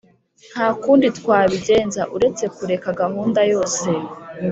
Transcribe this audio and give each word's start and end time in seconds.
nta 0.51 0.67
kundi 0.81 1.07
twabigenza 1.17 2.01
uretse 2.15 2.43
kureka 2.55 2.87
gahunda 3.01 3.41
yose. 3.51 3.87